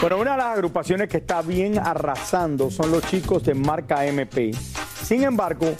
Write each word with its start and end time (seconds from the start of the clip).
Bueno, 0.00 0.16
una 0.16 0.30
de 0.32 0.38
las 0.38 0.46
agrupaciones 0.46 1.10
que 1.10 1.18
está 1.18 1.42
bien 1.42 1.78
arrasando 1.78 2.70
son 2.70 2.90
los 2.90 3.04
chicos 3.04 3.42
de 3.44 3.52
marca 3.52 4.06
MP. 4.06 4.52
Sin 5.02 5.24
embargo, 5.24 5.74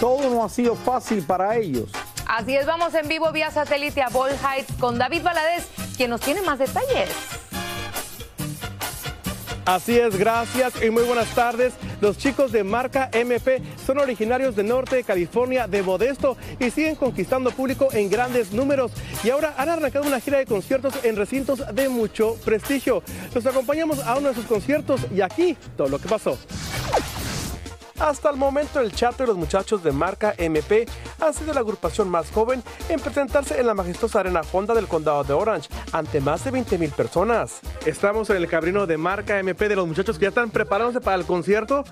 todo 0.00 0.30
no 0.30 0.42
ha 0.42 0.48
sido 0.48 0.74
fácil 0.74 1.22
para 1.22 1.54
ellos. 1.56 1.92
Así 2.26 2.56
es, 2.56 2.64
vamos 2.64 2.94
en 2.94 3.08
vivo 3.08 3.30
vía 3.30 3.50
satélite 3.50 4.00
a 4.00 4.08
Ball 4.08 4.30
Heights 4.30 4.72
con 4.80 4.96
David 4.96 5.22
Valadez, 5.22 5.68
quien 5.98 6.08
nos 6.08 6.22
tiene 6.22 6.40
más 6.40 6.58
detalles. 6.58 7.10
Así 9.68 9.98
es, 9.98 10.16
gracias 10.16 10.82
y 10.82 10.88
muy 10.88 11.02
buenas 11.02 11.28
tardes. 11.34 11.74
Los 12.00 12.16
chicos 12.16 12.52
de 12.52 12.64
marca 12.64 13.10
MP 13.12 13.60
son 13.86 13.98
originarios 13.98 14.56
del 14.56 14.66
norte 14.66 14.96
de 14.96 15.04
California, 15.04 15.66
de 15.68 15.82
Modesto, 15.82 16.38
y 16.58 16.70
siguen 16.70 16.94
conquistando 16.94 17.50
público 17.50 17.90
en 17.92 18.08
grandes 18.08 18.50
números. 18.50 18.92
Y 19.22 19.28
ahora 19.28 19.52
han 19.58 19.68
arrancado 19.68 20.06
una 20.06 20.20
gira 20.20 20.38
de 20.38 20.46
conciertos 20.46 20.94
en 21.04 21.16
recintos 21.16 21.62
de 21.74 21.90
mucho 21.90 22.36
prestigio. 22.46 23.02
Los 23.34 23.44
acompañamos 23.44 23.98
a 23.98 24.16
uno 24.16 24.30
de 24.30 24.36
sus 24.36 24.46
conciertos 24.46 25.02
y 25.14 25.20
aquí 25.20 25.54
todo 25.76 25.88
lo 25.88 25.98
que 25.98 26.08
pasó. 26.08 26.38
Hasta 28.00 28.30
el 28.30 28.36
momento, 28.36 28.80
el 28.80 28.92
Chato 28.92 29.24
y 29.24 29.26
los 29.26 29.36
muchachos 29.36 29.82
de 29.82 29.90
marca 29.90 30.32
MP 30.38 30.86
han 31.20 31.34
sido 31.34 31.52
la 31.52 31.60
agrupación 31.60 32.08
más 32.08 32.30
joven 32.30 32.62
en 32.88 33.00
presentarse 33.00 33.58
en 33.58 33.66
la 33.66 33.74
majestuosa 33.74 34.20
arena 34.20 34.42
Honda 34.52 34.72
del 34.72 34.86
condado 34.86 35.24
de 35.24 35.32
Orange 35.32 35.68
ante 35.92 36.20
más 36.20 36.44
de 36.44 36.52
20 36.52 36.78
mil 36.78 36.90
personas. 36.90 37.60
Estamos 37.86 38.30
en 38.30 38.36
el 38.36 38.46
cabrino 38.46 38.86
de 38.86 38.96
marca 38.96 39.38
MP 39.40 39.68
de 39.68 39.76
los 39.76 39.86
muchachos 39.86 40.16
que 40.16 40.26
ya 40.26 40.28
están 40.28 40.50
preparándose 40.50 41.00
para 41.00 41.16
el 41.16 41.24
concierto. 41.24 41.82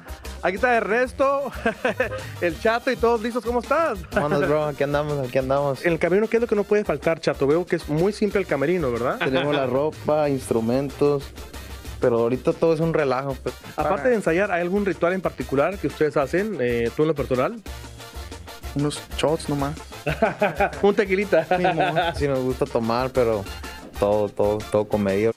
Aquí 0.43 0.57
está 0.57 0.77
Ernesto, 0.77 1.51
el 2.41 2.61
Chato 2.61 2.93
y 2.93 2.97
todos 2.97 3.21
listos. 3.21 3.45
¿Cómo 3.45 3.59
estás? 3.59 3.99
Vámonos, 4.13 4.47
bro, 4.47 4.65
aquí 4.67 4.85
andamos, 4.85 5.27
aquí 5.27 5.39
andamos. 5.39 5.85
En 5.85 5.95
el 5.95 5.99
camerino, 5.99 6.29
¿qué 6.29 6.37
es 6.37 6.41
lo 6.41 6.47
que 6.47 6.55
no 6.55 6.63
puede 6.63 6.85
faltar, 6.85 7.21
Chato? 7.21 7.49
Veo 7.49 7.67
que 7.67 7.77
es 7.77 7.89
muy 7.89 8.13
simple 8.13 8.41
el 8.41 8.47
camerino, 8.47 8.93
¿verdad? 8.93 9.19
Tenemos 9.19 9.55
la 9.55 9.67
ropa, 9.67 10.29
instrumentos, 10.29 11.25
pero 12.01 12.19
ahorita 12.19 12.53
todo 12.53 12.75
es 12.75 12.81
un 12.81 12.95
relajo. 12.95 13.37
Pues. 13.43 13.55
Aparte 13.77 14.09
de 14.09 14.17
ensayar, 14.17 14.51
¿hay 14.51 14.61
algún 14.63 14.85
ritual 14.85 15.13
en 15.13 15.21
particular 15.21 15.79
que 15.79 15.87
ustedes 15.87 16.17
hacen, 16.17 16.59
eh, 16.61 16.91
tú 16.97 17.03
en 17.03 17.09
lo 17.09 17.15
personal? 17.15 17.57
Unos 18.75 19.01
shots 19.17 19.49
nomás. 19.49 19.75
Un 20.83 20.95
tequilita. 20.95 21.47
Sí 22.15 22.29
nos 22.29 22.41
gusta 22.41 22.67
tomar, 22.67 23.11
pero 23.11 23.45
todo, 23.99 24.29
todo, 24.29 24.59
todo 24.59 24.87
con 24.87 25.03
medida. 25.03 25.33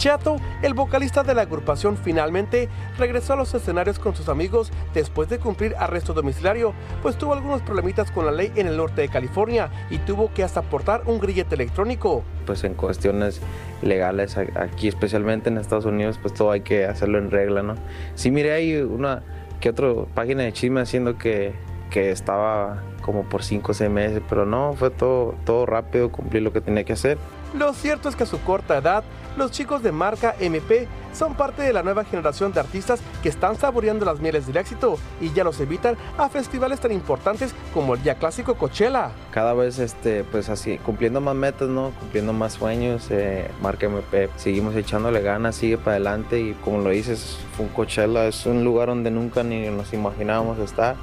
Chato, 0.00 0.36
el 0.62 0.72
vocalista 0.72 1.22
de 1.24 1.34
la 1.34 1.42
agrupación, 1.42 1.98
finalmente 1.98 2.70
regresó 2.96 3.34
a 3.34 3.36
los 3.36 3.52
escenarios 3.52 3.98
con 3.98 4.16
sus 4.16 4.30
amigos 4.30 4.72
después 4.94 5.28
de 5.28 5.38
cumplir 5.38 5.76
arresto 5.78 6.14
domiciliario, 6.14 6.72
pues 7.02 7.18
tuvo 7.18 7.34
algunos 7.34 7.60
problemitas 7.60 8.10
con 8.10 8.24
la 8.24 8.32
ley 8.32 8.50
en 8.56 8.66
el 8.66 8.78
norte 8.78 9.02
de 9.02 9.10
California 9.10 9.68
y 9.90 9.98
tuvo 9.98 10.32
que 10.32 10.42
hasta 10.42 10.62
portar 10.62 11.02
un 11.04 11.20
grillete 11.20 11.54
electrónico. 11.54 12.24
Pues 12.46 12.64
en 12.64 12.72
cuestiones 12.72 13.42
legales 13.82 14.38
aquí, 14.38 14.88
especialmente 14.88 15.50
en 15.50 15.58
Estados 15.58 15.84
Unidos, 15.84 16.18
pues 16.18 16.32
todo 16.32 16.52
hay 16.52 16.62
que 16.62 16.86
hacerlo 16.86 17.18
en 17.18 17.30
regla, 17.30 17.62
¿no? 17.62 17.74
Sí 18.14 18.30
miré 18.30 18.54
ahí 18.54 18.76
una 18.76 19.22
que 19.60 19.68
otra 19.68 19.92
página 20.14 20.44
de 20.44 20.54
chisme 20.54 20.80
haciendo 20.80 21.18
que, 21.18 21.52
que 21.90 22.10
estaba 22.10 22.82
como 23.02 23.24
por 23.24 23.42
5 23.42 23.70
o 23.70 23.74
6 23.74 23.90
meses, 23.90 24.22
pero 24.30 24.46
no, 24.46 24.72
fue 24.72 24.88
todo, 24.88 25.34
todo 25.44 25.66
rápido, 25.66 26.10
cumplí 26.10 26.40
lo 26.40 26.54
que 26.54 26.62
tenía 26.62 26.84
que 26.84 26.94
hacer. 26.94 27.18
Lo 27.54 27.72
cierto 27.74 28.08
es 28.08 28.16
que 28.16 28.22
a 28.22 28.26
su 28.26 28.40
corta 28.42 28.78
edad, 28.78 29.02
los 29.36 29.50
chicos 29.50 29.82
de 29.82 29.90
marca 29.90 30.34
MP 30.38 30.86
son 31.12 31.34
parte 31.34 31.62
de 31.62 31.72
la 31.72 31.82
nueva 31.82 32.04
generación 32.04 32.52
de 32.52 32.60
artistas 32.60 33.00
que 33.22 33.28
están 33.28 33.56
saboreando 33.56 34.04
las 34.04 34.20
mieles 34.20 34.46
del 34.46 34.56
éxito 34.56 34.98
y 35.20 35.32
ya 35.32 35.42
los 35.42 35.60
invitan 35.60 35.96
a 36.16 36.28
festivales 36.28 36.78
tan 36.78 36.92
importantes 36.92 37.52
como 37.74 37.94
el 37.94 38.02
ya 38.02 38.14
clásico 38.14 38.54
Coachella. 38.54 39.10
cada 39.32 39.54
vez 39.54 39.78
este 39.78 40.24
pues 40.24 40.48
así 40.48 40.78
cumpliendo 40.78 41.20
más 41.20 41.34
metas 41.34 41.68
no 41.68 41.90
cumpliendo 41.98 42.32
más 42.32 42.54
sueños 42.54 43.08
eh, 43.10 43.50
marca 43.60 43.86
MP 43.86 44.28
seguimos 44.36 44.76
echándole 44.76 45.20
ganas 45.20 45.56
sigue 45.56 45.78
para 45.78 45.92
adelante 45.96 46.40
y 46.40 46.54
como 46.54 46.78
lo 46.78 46.90
dices 46.90 47.38
un 47.58 47.68
Coachella 47.68 48.26
es 48.26 48.46
un 48.46 48.64
lugar 48.64 48.88
donde 48.88 49.10
nunca 49.10 49.42
ni 49.42 49.68
nos 49.68 49.92
imaginábamos 49.92 50.58
estar 50.58 50.96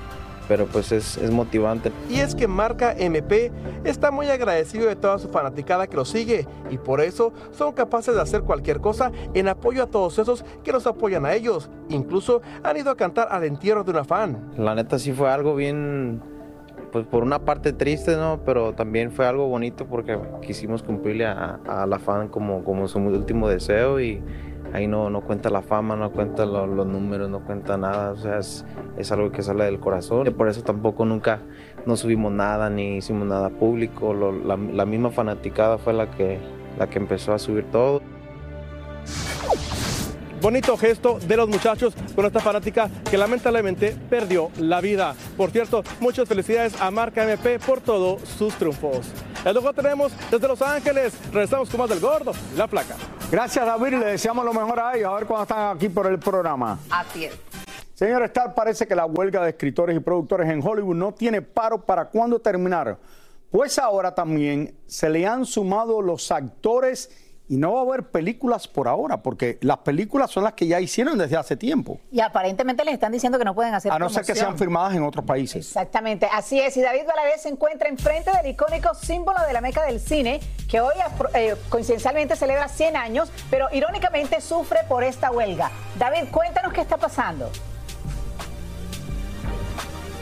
pero 0.47 0.65
pues 0.65 0.91
es, 0.91 1.17
es 1.17 1.31
motivante 1.31 1.91
Y 2.09 2.19
es 2.19 2.35
que 2.35 2.47
marca 2.47 2.93
MP 2.97 3.51
está 3.83 4.11
muy 4.11 4.27
agradecido 4.27 4.87
de 4.87 4.95
toda 4.95 5.19
su 5.19 5.29
fanaticada 5.29 5.87
que 5.87 5.95
lo 5.95 6.05
sigue 6.05 6.47
y 6.69 6.77
por 6.77 7.01
eso 7.01 7.33
son 7.51 7.73
capaces 7.73 8.15
de 8.15 8.21
hacer 8.21 8.41
cualquier 8.41 8.79
cosa 8.79 9.11
en 9.33 9.47
apoyo 9.47 9.83
a 9.83 9.87
todos 9.87 10.17
esos 10.19 10.43
que 10.63 10.71
los 10.71 10.87
apoyan 10.87 11.25
a 11.25 11.33
ellos. 11.33 11.69
Incluso 11.89 12.41
han 12.63 12.77
ido 12.77 12.91
a 12.91 12.95
cantar 12.95 13.27
al 13.31 13.43
entierro 13.43 13.83
de 13.83 13.91
una 13.91 14.03
fan. 14.03 14.51
la 14.57 14.75
neta 14.75 14.99
sí 14.99 15.11
fue 15.13 15.29
algo 15.29 15.55
bien 15.55 16.21
pues 16.91 17.05
por 17.05 17.23
una 17.23 17.39
parte 17.39 17.73
triste 17.73 18.15
no 18.15 18.39
pero 18.45 18.73
también 18.73 19.11
fue 19.11 19.25
algo 19.27 19.47
bonito 19.47 19.85
porque 19.85 20.17
quisimos 20.41 20.83
cumplirle 20.83 21.25
a, 21.25 21.59
a 21.67 21.85
la 21.85 21.99
fan 21.99 22.29
como 22.29 22.63
como 22.63 22.87
su 22.87 22.99
último 22.99 23.49
deseo 23.49 23.99
y 23.99 24.21
ahí 24.73 24.87
no, 24.87 25.09
no 25.09 25.21
cuenta 25.21 25.49
la 25.49 25.61
fama, 25.61 25.95
no 25.95 26.11
cuenta 26.11 26.45
lo- 26.45 26.67
los 26.67 26.85
números, 26.85 27.29
no 27.29 27.39
cuenta 27.41 27.77
nada, 27.77 28.11
o 28.11 28.17
sea, 28.17 28.39
es, 28.39 28.65
algo 29.11 29.31
que 29.31 29.41
sale 29.43 29.65
del 29.65 29.79
corazón. 29.79 30.27
Y 30.27 30.31
por 30.31 30.47
eso 30.47 30.61
tampoco 30.63 31.05
nunca 31.05 31.39
no 31.85 31.95
subimos 31.95 32.31
nada 32.31 32.69
ni 32.69 32.97
hicimos 32.97 33.27
nada 33.27 33.49
público, 33.49 34.13
la 34.13 34.85
misma 34.85 35.09
fanaticada 35.11 35.77
fue 35.77 35.93
la 35.93 36.11
que, 36.11 36.39
la 36.77 36.87
que 36.89 36.99
empezó 36.99 37.33
a 37.33 37.39
subir 37.39 37.65
todo. 37.71 38.01
Bonito 40.39 40.77
gesto 40.77 41.17
de 41.27 41.35
los 41.35 41.49
muchachos 41.49 41.95
con 42.15 42.23
esta 42.25 42.39
fanática 42.39 42.89
que 43.09 43.17
lamentablemente 43.17 43.95
perdió 44.07 44.51
la 44.59 44.81
vida. 44.81 45.15
Por 45.35 45.49
cierto, 45.49 45.83
muchas 45.99 46.27
felicidades 46.29 46.79
a 46.79 46.91
Marca 46.91 47.23
MP 47.23 47.57
por 47.57 47.81
todos 47.81 48.21
sus 48.21 48.53
triunfos. 48.53 49.07
El 49.43 49.53
luego 49.53 49.73
tenemos 49.73 50.11
desde 50.29 50.47
Los 50.47 50.61
Ángeles. 50.61 51.17
Regresamos 51.33 51.69
con 51.69 51.79
más 51.79 51.89
del 51.89 51.99
gordo 51.99 52.33
y 52.53 52.57
la 52.57 52.67
placa. 52.67 52.95
Gracias, 53.29 53.65
David, 53.65 53.99
le 53.99 54.05
deseamos 54.05 54.45
lo 54.45 54.53
mejor 54.53 54.79
a 54.79 54.95
ellos. 54.95 55.11
A 55.11 55.15
ver 55.15 55.25
cuándo 55.25 55.43
están 55.43 55.75
aquí 55.75 55.89
por 55.89 56.07
el 56.07 56.17
programa. 56.17 56.79
Así 56.89 57.25
es. 57.25 57.37
Señor 57.93 58.23
Star, 58.23 58.55
parece 58.55 58.87
que 58.87 58.95
la 58.95 59.05
huelga 59.05 59.43
de 59.43 59.49
escritores 59.49 59.97
y 59.97 59.99
productores 59.99 60.49
en 60.49 60.65
Hollywood 60.65 60.95
no 60.95 61.13
tiene 61.13 61.41
paro 61.41 61.81
para 61.83 62.05
cuándo 62.05 62.39
terminar. 62.39 62.97
Pues 63.51 63.79
ahora 63.79 64.15
también 64.15 64.75
se 64.85 65.09
le 65.09 65.27
han 65.27 65.45
sumado 65.45 66.01
los 66.01 66.31
actores 66.31 67.09
y 67.49 67.57
no 67.57 67.73
va 67.73 67.79
a 67.79 67.83
haber 67.83 68.03
películas 68.09 68.67
por 68.67 68.87
ahora, 68.87 69.21
porque 69.23 69.57
las 69.61 69.77
películas 69.79 70.31
son 70.31 70.43
las 70.43 70.53
que 70.53 70.67
ya 70.67 70.79
hicieron 70.79 71.17
desde 71.17 71.37
hace 71.37 71.55
tiempo. 71.55 71.99
Y 72.11 72.19
aparentemente 72.19 72.83
les 72.83 72.93
están 72.93 73.11
diciendo 73.11 73.37
que 73.39 73.45
no 73.45 73.55
pueden 73.55 73.73
hacer 73.73 73.91
A 73.91 73.99
no 73.99 74.09
ser 74.09 74.25
que 74.25 74.35
sean 74.35 74.57
firmadas 74.57 74.95
en 74.95 75.03
otros 75.03 75.25
países. 75.25 75.65
Exactamente, 75.65 76.27
así 76.31 76.59
es. 76.59 76.75
Y 76.77 76.81
David 76.81 77.03
Valadez 77.07 77.41
se 77.41 77.49
encuentra 77.49 77.89
enfrente 77.89 78.31
del 78.31 78.51
icónico 78.51 78.93
símbolo 78.93 79.39
de 79.45 79.53
la 79.53 79.61
meca 79.61 79.85
del 79.85 79.99
cine, 79.99 80.39
que 80.69 80.81
hoy 80.81 80.95
eh, 81.33 81.55
coincidencialmente 81.69 82.35
celebra 82.35 82.67
100 82.67 82.97
años, 82.97 83.31
pero 83.49 83.67
irónicamente 83.71 84.41
sufre 84.41 84.79
por 84.87 85.03
esta 85.03 85.31
huelga. 85.31 85.71
David, 85.97 86.29
cuéntanos 86.31 86.73
qué 86.73 86.81
está 86.81 86.97
pasando. 86.97 87.49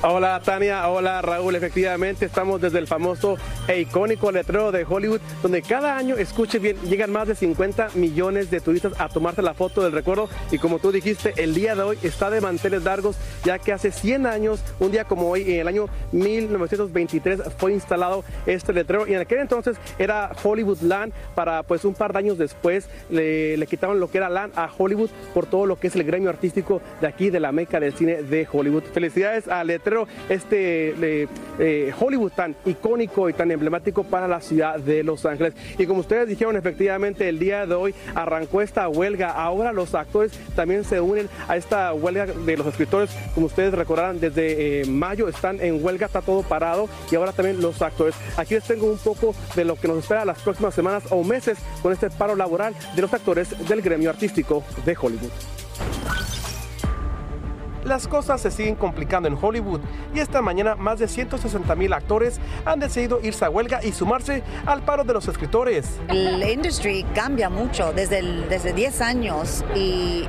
Hola 0.07 0.39
Tania, 0.39 0.87
hola 0.87 1.19
Raúl, 1.23 1.55
efectivamente 1.55 2.25
estamos 2.25 2.61
desde 2.61 2.77
el 2.77 2.85
famoso 2.85 3.37
e 3.67 3.79
icónico 3.81 4.31
letrero 4.31 4.71
de 4.71 4.85
Hollywood, 4.87 5.19
donde 5.41 5.63
cada 5.63 5.97
año, 5.97 6.15
escuche 6.15 6.59
bien, 6.59 6.77
llegan 6.83 7.11
más 7.11 7.27
de 7.27 7.33
50 7.33 7.87
millones 7.95 8.51
de 8.51 8.61
turistas 8.61 8.93
a 8.99 9.09
tomarse 9.09 9.41
la 9.41 9.55
foto 9.55 9.81
del 9.81 9.93
recuerdo. 9.93 10.29
Y 10.51 10.59
como 10.59 10.77
tú 10.77 10.91
dijiste, 10.91 11.33
el 11.37 11.55
día 11.55 11.73
de 11.73 11.81
hoy 11.81 11.97
está 12.03 12.29
de 12.29 12.39
manteles 12.39 12.83
largos, 12.83 13.15
ya 13.43 13.57
que 13.57 13.73
hace 13.73 13.91
100 13.91 14.27
años, 14.27 14.59
un 14.79 14.91
día 14.91 15.05
como 15.05 15.27
hoy, 15.27 15.41
en 15.41 15.61
el 15.61 15.67
año 15.67 15.87
1923 16.11 17.41
fue 17.57 17.73
instalado 17.73 18.23
este 18.45 18.73
letrero. 18.73 19.07
Y 19.07 19.15
en 19.15 19.21
aquel 19.21 19.39
entonces 19.39 19.75
era 19.97 20.31
Hollywood 20.43 20.81
Land, 20.81 21.13
para 21.33 21.63
pues 21.63 21.83
un 21.83 21.95
par 21.95 22.13
de 22.13 22.19
años 22.19 22.37
después 22.37 22.89
le, 23.09 23.57
le 23.57 23.65
quitaron 23.65 23.99
lo 23.99 24.11
que 24.11 24.19
era 24.19 24.29
Land 24.29 24.53
a 24.55 24.69
Hollywood 24.77 25.09
por 25.33 25.47
todo 25.47 25.65
lo 25.65 25.79
que 25.79 25.87
es 25.87 25.95
el 25.95 26.03
gremio 26.03 26.29
artístico 26.29 26.79
de 27.01 27.07
aquí, 27.07 27.31
de 27.31 27.39
la 27.39 27.51
meca 27.51 27.79
del 27.79 27.95
cine 27.95 28.21
de 28.21 28.47
Hollywood. 28.51 28.83
Felicidades 28.93 29.47
al 29.47 29.65
letrero 29.65 29.94
este 30.29 31.27
eh, 31.59 31.93
Hollywood 31.97 32.31
tan 32.31 32.55
icónico 32.65 33.29
y 33.29 33.33
tan 33.33 33.51
emblemático 33.51 34.03
para 34.03 34.27
la 34.27 34.41
ciudad 34.41 34.79
de 34.79 35.03
Los 35.03 35.25
Ángeles. 35.25 35.53
Y 35.77 35.85
como 35.85 36.01
ustedes 36.01 36.27
dijeron, 36.27 36.55
efectivamente 36.55 37.29
el 37.29 37.39
día 37.39 37.65
de 37.65 37.75
hoy 37.75 37.95
arrancó 38.13 38.61
esta 38.61 38.87
huelga. 38.89 39.31
Ahora 39.31 39.71
los 39.71 39.95
actores 39.95 40.31
también 40.55 40.83
se 40.83 40.99
unen 41.01 41.29
a 41.47 41.57
esta 41.57 41.93
huelga 41.93 42.25
de 42.25 42.57
los 42.57 42.67
escritores. 42.67 43.09
Como 43.33 43.47
ustedes 43.47 43.73
recordarán, 43.73 44.19
desde 44.19 44.81
eh, 44.81 44.85
mayo 44.85 45.27
están 45.27 45.59
en 45.61 45.83
huelga, 45.83 46.07
está 46.07 46.21
todo 46.21 46.43
parado 46.43 46.89
y 47.11 47.15
ahora 47.15 47.31
también 47.31 47.61
los 47.61 47.81
actores. 47.81 48.15
Aquí 48.37 48.55
les 48.55 48.63
tengo 48.63 48.87
un 48.87 48.97
poco 48.97 49.35
de 49.55 49.65
lo 49.65 49.75
que 49.75 49.87
nos 49.87 49.99
espera 49.99 50.25
las 50.25 50.41
próximas 50.41 50.73
semanas 50.73 51.03
o 51.09 51.23
meses 51.23 51.57
con 51.81 51.93
este 51.93 52.09
paro 52.09 52.35
laboral 52.35 52.73
de 52.95 53.01
los 53.01 53.13
actores 53.13 53.55
del 53.67 53.81
gremio 53.81 54.09
artístico 54.09 54.63
de 54.85 54.95
Hollywood 54.99 55.31
las 57.85 58.07
cosas 58.07 58.41
se 58.41 58.51
siguen 58.51 58.75
complicando 58.75 59.29
en 59.29 59.37
Hollywood 59.39 59.79
y 60.13 60.19
esta 60.19 60.41
mañana 60.41 60.75
más 60.75 60.99
de 60.99 61.07
160 61.07 61.75
mil 61.75 61.93
actores 61.93 62.39
han 62.65 62.79
decidido 62.79 63.19
irse 63.21 63.45
a 63.45 63.49
huelga 63.49 63.83
y 63.83 63.91
sumarse 63.91 64.43
al 64.65 64.81
paro 64.81 65.03
de 65.03 65.13
los 65.13 65.27
escritores. 65.27 65.99
La 66.09 66.49
industria 66.49 67.05
cambia 67.13 67.49
mucho 67.49 67.93
desde, 67.93 68.21
desde 68.49 68.73
10 68.73 69.01
años 69.01 69.63
y 69.75 70.25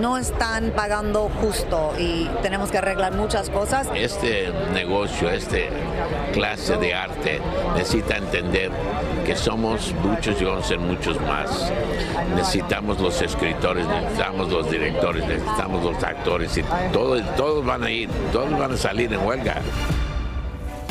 no 0.00 0.18
están 0.18 0.70
pagando 0.70 1.30
justo 1.40 1.92
y 1.98 2.28
tenemos 2.42 2.70
que 2.70 2.78
arreglar 2.78 3.14
muchas 3.14 3.50
cosas. 3.50 3.88
Este 3.94 4.52
negocio, 4.72 5.30
este 5.30 5.68
clase 6.32 6.76
de 6.76 6.94
arte 6.94 7.40
necesita 7.76 8.16
entender 8.16 8.70
que 9.24 9.36
somos 9.36 9.94
muchos 10.02 10.40
y 10.40 10.44
vamos 10.44 10.64
a 10.64 10.68
ser 10.68 10.78
muchos 10.78 11.20
más. 11.22 11.72
Necesitamos 12.34 13.00
los 13.00 13.20
escritores, 13.22 13.86
necesitamos 13.86 14.50
los 14.50 14.70
directores, 14.70 15.26
necesitamos 15.26 15.84
los 15.84 16.02
actores 16.02 16.56
y 16.56 16.62
todos, 16.92 17.22
todos 17.36 17.64
van 17.64 17.82
a 17.82 17.90
ir, 17.90 18.08
todos 18.32 18.50
van 18.58 18.72
a 18.72 18.76
salir 18.76 19.12
en 19.12 19.26
huelga. 19.26 19.56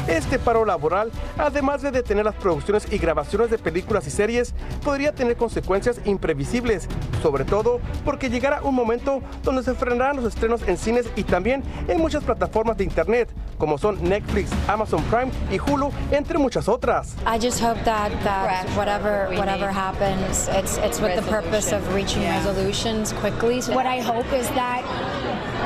Este 0.08 0.40
paro 0.40 0.66
laboral, 0.66 1.12
además 1.38 1.84
de 1.84 1.92
detener 1.92 2.26
las 2.26 2.34
producciones 2.36 2.92
y 2.92 2.98
grabaciones 2.98 3.52
de 3.52 3.60
películas 3.60 4.08
y 4.08 4.10
series, 4.10 4.54
podría 4.84 5.14
tener 5.14 5.38
consecuencias 5.38 6.02
imprevisibles, 6.06 6.88
sobre 7.22 7.46
todo 7.46 7.80
porque 8.04 8.30
llegará 8.30 8.64
un 8.64 8.74
momento 8.74 9.22
donde 9.44 9.62
se 9.62 9.76
frenarán 9.76 10.16
los 10.16 10.26
estrenos 10.26 10.68
en 10.68 10.78
cines 10.78 11.08
y 11.16 11.24
también 11.24 11.64
en 11.88 12.00
muchas 12.00 12.24
plataformas 12.24 12.78
de 12.78 12.84
internet, 12.84 13.30
como 13.62 13.78
son 13.78 13.96
Netflix, 14.02 14.50
Amazon 14.68 15.04
Prime 15.04 15.32
y 15.52 15.60
Hulu, 15.60 15.92
entre 16.12 16.40
muchas 16.40 16.68
otras. 16.68 17.16
I 17.28 17.38
just 17.38 17.60
hope 17.62 17.78
that, 17.86 18.12
that 18.24 18.68
whatever 18.76 19.30
whatever 19.38 19.72
happens, 19.72 20.48
it's 20.50 20.78
it's 20.80 21.00
with 21.00 21.16
the 21.16 21.22
purpose 21.30 21.72
of 21.72 21.82
reaching 21.94 22.24
resolutions 22.24 23.14
quickly. 23.14 23.62
So 23.62 23.76
What 23.76 23.86
I 23.86 24.00
hope 24.00 24.26
is 24.34 24.50
that 24.56 24.82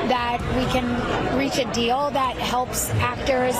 that 0.09 0.41
we 0.57 0.65
can 0.73 0.85
reach 1.37 1.57
a 1.57 1.71
deal 1.71 2.11
that 2.11 2.35
helps 2.35 2.89
actors 2.99 3.55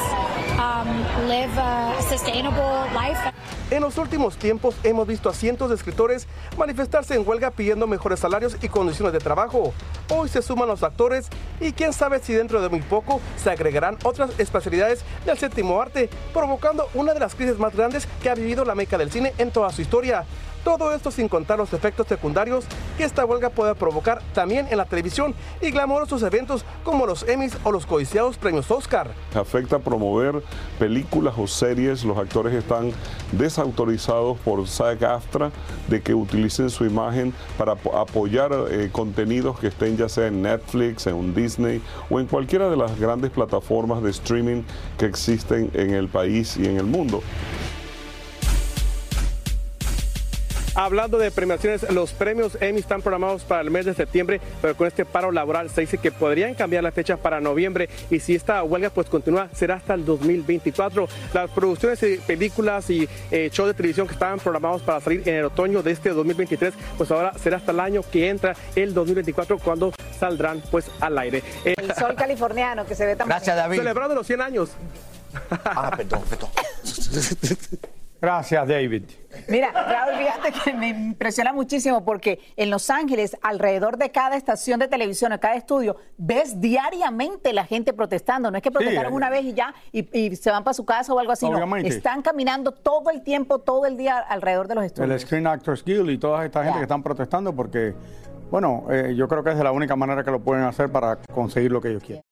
um, 0.60 0.88
live 1.30 1.52
a 1.58 1.96
sustainable 2.02 2.76
life. 2.94 3.35
En 3.72 3.82
los 3.82 3.98
últimos 3.98 4.38
tiempos 4.38 4.76
hemos 4.84 5.08
visto 5.08 5.28
a 5.28 5.34
cientos 5.34 5.70
de 5.70 5.76
escritores 5.76 6.28
manifestarse 6.56 7.16
en 7.16 7.28
huelga 7.28 7.50
pidiendo 7.50 7.88
mejores 7.88 8.20
salarios 8.20 8.58
y 8.62 8.70
condiciones 8.70 9.12
de 9.12 9.18
trabajo. 9.18 9.74
Hoy 10.10 10.30
se 10.30 10.44
suman 10.44 10.68
los 10.68 10.84
actores 10.84 11.30
y 11.60 11.72
quién 11.72 11.92
sabe 11.92 12.20
si 12.20 12.34
dentro 12.34 12.62
de 12.62 12.70
muy 12.70 12.82
poco 12.82 13.22
se 13.42 13.50
agregarán 13.50 13.98
otras 14.04 14.40
especialidades 14.40 15.04
del 15.26 15.40
séptimo 15.40 15.82
arte, 15.82 16.12
provocando 16.32 16.88
una 16.94 17.16
de 17.16 17.20
las 17.20 17.34
crisis 17.34 17.58
más 17.58 17.76
grandes 17.76 18.08
que 18.22 18.30
ha 18.30 18.36
vivido 18.36 18.66
la 18.66 18.76
meca 18.76 19.00
del 19.00 19.12
cine 19.12 19.34
en 19.40 19.50
toda 19.50 19.72
su 19.72 19.82
historia. 19.82 20.26
Todo 20.66 20.92
esto 20.94 21.12
sin 21.12 21.30
contar 21.30 21.60
los 21.60 21.72
efectos 21.74 22.08
secundarios 22.08 22.66
que 22.98 23.04
esta 23.04 23.24
huelga 23.24 23.52
puede 23.52 23.76
provocar 23.76 24.24
también 24.34 24.66
en 24.72 24.80
la 24.80 24.86
televisión 24.86 25.36
y 25.62 25.70
glamorosos 25.70 26.24
eventos 26.24 26.66
como 26.84 27.06
los 27.06 27.22
Emmys 27.30 27.56
o 27.64 27.72
los 27.72 27.86
codiciados 27.86 28.40
premios 28.40 28.72
Oscar. 28.72 29.12
Afecta 29.36 29.78
promover 29.78 30.42
películas 30.80 31.36
o 31.38 31.46
series, 31.46 32.04
los 32.04 32.18
actores 32.18 32.52
están 32.52 32.92
desautorizados 33.32 34.40
por 34.40 34.60
SAG-AFTRA 34.66 35.52
de 35.88 36.02
que 36.02 36.16
utilicen 36.16 36.72
su 36.72 36.84
imagen 36.84 37.32
para 37.60 37.74
apoyar 37.74 38.52
eh, 38.72 38.90
contenidos 38.92 39.60
que 39.60 39.68
estén 39.68 39.98
ya 39.98 40.10
sea 40.10 40.26
en 40.26 40.42
Netflix, 40.42 41.06
en 41.06 41.36
Disney 41.36 41.80
o 42.10 42.20
en 42.20 42.26
cualquiera 42.26 42.72
de 42.72 42.78
las 42.78 43.00
grandes 43.00 43.30
plataformas 43.30 44.02
de 44.02 44.10
streaming 44.10 44.64
que 44.98 45.06
existen 45.06 45.70
en 45.76 45.94
el 45.94 46.08
país 46.08 46.58
y 46.58 46.66
en 46.66 46.78
el 46.78 46.86
mundo. 46.86 47.22
Hablando 50.76 51.18
de 51.18 51.32
premiaciones, 51.32 51.90
los 51.90 52.12
premios 52.12 52.58
Emmy 52.60 52.82
están 52.82 53.02
programados 53.02 53.46
para 53.46 53.62
el 53.62 53.72
mes 53.72 53.86
de 53.86 53.94
septiembre, 53.94 54.42
pero 54.62 54.76
con 54.76 54.88
este 54.88 55.06
paro 55.06 55.32
laboral 55.32 55.70
se 55.70 55.82
dice 55.82 55.98
que 55.98 56.12
podrían 56.12 56.54
cambiar 56.54 56.84
la 56.84 56.92
fecha 56.92 57.16
para 57.16 57.40
noviembre 57.40 57.90
y 58.10 58.20
si 58.20 58.36
esta 58.36 58.62
huelga 58.62 58.90
pues 58.90 59.08
continúa 59.08 59.48
será 59.54 59.76
hasta 59.76 59.94
el 59.94 60.04
2024. 60.04 61.08
Las 61.34 61.50
producciones 61.52 62.02
de 62.02 62.20
películas 62.28 62.90
y 62.90 63.08
eh, 63.32 63.50
shows 63.54 63.70
de 63.70 63.74
televisión 63.74 64.06
que 64.06 64.14
estaban 64.14 64.38
programados 64.40 64.82
para 64.82 65.00
salir 65.00 65.22
en 65.26 65.36
el 65.36 65.46
otoño 65.46 65.82
de 65.82 65.92
este 65.92 66.10
2023, 66.10 66.74
pues 66.98 67.10
ahora 67.10 67.32
será 67.42 67.56
hasta 67.56 67.72
el 67.72 67.80
año 67.80 68.02
que 68.12 68.28
entra 68.28 68.54
el 68.76 68.94
2024 68.94 69.60
cuando 69.60 69.94
saldrán 70.20 70.62
pues 70.72 70.92
al 71.00 71.18
aire. 71.18 71.42
El 71.64 71.94
sol 71.96 72.16
californiano 72.16 72.86
que 72.86 72.96
se 72.96 73.06
ve 73.06 73.16
tan 73.16 73.30
Gracias, 73.30 73.56
David. 73.56 73.78
Celebrando 73.78 74.14
los 74.14 74.28
100 74.28 74.42
años. 74.42 74.72
Ah, 75.50 75.94
perdón, 75.96 76.22
perdón. 76.30 76.50
Gracias, 78.22 78.68
David. 78.68 79.04
Mira, 79.50 79.72
Raúl, 79.72 80.16
fíjate 80.18 80.52
que 80.64 80.74
me 80.74 80.90
impresiona 80.90 81.52
muchísimo 81.54 82.04
porque 82.04 82.40
en 82.56 82.70
Los 82.70 82.90
Ángeles, 82.90 83.38
alrededor 83.42 83.98
de 83.98 84.10
cada 84.10 84.36
estación 84.36 84.80
de 84.80 84.88
televisión, 84.88 85.32
en 85.34 85.38
cada 85.40 85.56
estudio, 85.56 85.98
ves 86.18 86.60
diariamente 86.62 87.54
la 87.54 87.66
gente 87.66 87.94
protestando. 87.94 88.50
No 88.50 88.58
es 88.58 88.64
que 88.64 88.72
protestaron 88.72 89.12
Sí. 89.12 89.16
una 89.16 89.30
vez 89.30 89.44
y 89.46 89.54
ya 89.54 89.74
y, 89.92 90.36
se 90.36 90.50
van 90.50 90.64
para 90.64 90.74
su 90.74 90.86
casa 90.86 91.14
o 91.14 91.20
algo 91.20 91.34
así. 91.34 91.46
No, 91.48 91.58
Obviamente. 91.58 91.90
están 91.90 92.22
caminando 92.22 92.72
todo 92.72 93.10
el 93.12 93.22
tiempo, 93.22 93.60
todo 93.60 93.86
el 93.86 93.98
día 93.98 94.18
alrededor 94.20 94.68
de 94.68 94.76
los 94.76 94.84
El 94.84 94.88
estudios. 94.88 95.22
Screen 95.22 95.48
Actors 95.48 95.84
Guild 95.84 96.10
y 96.10 96.18
toda 96.18 96.46
esta 96.46 96.64
gente 96.64 96.80
que 96.80 96.84
están 96.84 97.04
protestando 97.04 97.54
porque, 97.54 97.94
bueno, 98.50 98.86
eh, 98.90 99.14
yo 99.16 99.28
creo 99.28 99.44
que 99.44 99.52
es 99.52 99.58
de 99.58 99.64
la 99.64 99.72
única 99.74 99.96
manera 99.96 100.24
que 100.24 100.32
lo 100.32 100.40
pueden 100.40 100.64
hacer 100.64 100.90
para 100.90 101.18
conseguir 101.34 101.72
lo 101.72 101.82
que 101.82 101.90
ellos 101.90 102.04
quieren. 102.04 102.24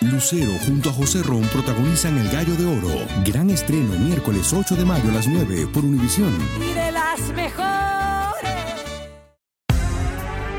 Lucero 0.00 0.52
junto 0.64 0.90
a 0.90 0.92
José 0.92 1.24
Ron 1.24 1.42
protagonizan 1.48 2.16
El 2.18 2.30
Gallo 2.30 2.54
de 2.54 2.66
Oro. 2.66 3.04
Gran 3.24 3.50
estreno 3.50 3.98
miércoles 3.98 4.52
8 4.52 4.76
de 4.76 4.84
mayo 4.84 5.10
a 5.10 5.14
las 5.14 5.26
9 5.26 5.66
por 5.74 5.84
Univisión. 5.84 6.38
Y 6.60 6.72
de 6.72 6.92
las 6.92 7.20
mejores. 7.34 8.54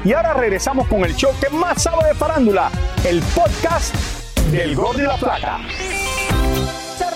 Y 0.03 0.11
ahora 0.11 0.33
regresamos 0.33 0.87
con 0.89 1.05
el 1.05 1.15
show 1.15 1.31
que 1.39 1.49
más 1.55 1.81
sabe 1.83 2.09
de 2.09 2.15
farándula, 2.15 2.69
el 3.05 3.21
podcast 3.33 3.95
del 4.51 4.75
Gordo 4.75 4.99
y 4.99 5.03
la 5.03 5.17
Flaca. 5.17 5.59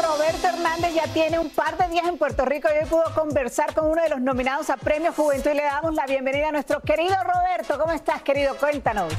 Roberto 0.01 0.47
Hernández 0.47 0.93
ya 0.95 1.07
tiene 1.13 1.39
un 1.39 1.49
par 1.49 1.77
de 1.77 1.89
días 1.89 2.07
en 2.07 2.17
Puerto 2.17 2.45
Rico 2.45 2.69
y 2.73 2.83
hoy 2.83 2.89
pudo 2.89 3.03
conversar 3.13 3.73
con 3.73 3.87
uno 3.87 4.01
de 4.01 4.09
los 4.09 4.21
nominados 4.21 4.69
a 4.69 4.77
Premio 4.77 5.11
Juventud 5.11 5.51
y 5.51 5.55
le 5.55 5.63
damos 5.63 5.93
la 5.93 6.05
bienvenida 6.05 6.49
a 6.49 6.51
nuestro 6.53 6.79
querido 6.81 7.15
Roberto. 7.21 7.77
¿Cómo 7.77 7.91
estás, 7.91 8.21
querido? 8.21 8.55
Cuéntanos. 8.55 9.13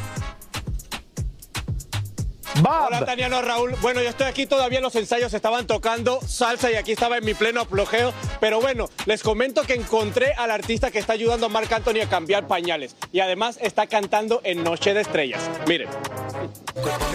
Hola 2.62 3.04
Taniano 3.04 3.42
Raúl. 3.42 3.74
Bueno, 3.82 4.00
yo 4.00 4.08
estoy 4.08 4.26
aquí 4.26 4.46
todavía 4.46 4.80
los 4.80 4.94
ensayos 4.94 5.34
estaban 5.34 5.66
tocando 5.66 6.20
salsa 6.24 6.70
y 6.70 6.76
aquí 6.76 6.92
estaba 6.92 7.18
en 7.18 7.24
mi 7.24 7.34
pleno 7.34 7.60
aplojeo. 7.60 8.12
Pero 8.40 8.60
bueno, 8.60 8.88
les 9.06 9.22
comento 9.22 9.62
que 9.62 9.74
encontré 9.74 10.34
al 10.34 10.52
artista 10.52 10.92
que 10.92 11.00
está 11.00 11.14
ayudando 11.14 11.46
a 11.46 11.48
Marc 11.48 11.72
Anthony 11.72 12.02
a 12.02 12.08
cambiar 12.08 12.46
pañales 12.46 12.94
y 13.10 13.20
además 13.20 13.58
está 13.60 13.88
cantando 13.88 14.40
en 14.44 14.62
Noche 14.62 14.94
de 14.94 15.00
Estrellas. 15.00 15.50
Miren. 15.66 15.88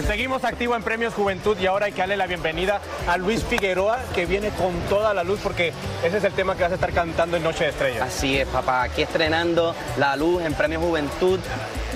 Seguimos 0.06 0.44
activo 0.44 0.74
en 0.74 0.82
Premios 0.82 1.14
Juventud 1.14 1.56
y 1.58 1.66
ahora 1.66 1.86
hay 1.86 1.92
que 1.92 2.00
darle 2.00 2.16
la 2.16 2.26
bienvenida 2.26 2.80
a 3.06 3.16
Luis 3.16 3.42
Figueroa, 3.44 4.00
que 4.14 4.26
viene 4.26 4.50
con 4.50 4.78
toda 4.88 5.14
la 5.14 5.22
luz 5.22 5.38
porque 5.42 5.72
ese 6.04 6.18
es 6.18 6.24
el 6.24 6.32
tema 6.32 6.56
que 6.56 6.64
vas 6.64 6.72
a 6.72 6.74
estar 6.74 6.92
cantando 6.92 7.36
en 7.36 7.42
Noche 7.42 7.64
de 7.64 7.70
Estrellas. 7.70 8.02
Así 8.02 8.38
es, 8.38 8.48
papá. 8.48 8.82
Aquí 8.82 9.02
estrenando 9.02 9.74
La 9.96 10.16
Luz 10.16 10.42
en 10.42 10.54
Premios 10.54 10.82
Juventud. 10.82 11.38